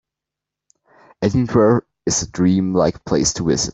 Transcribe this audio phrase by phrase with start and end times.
[1.21, 3.69] Edinburgh is a dream-like place to visit.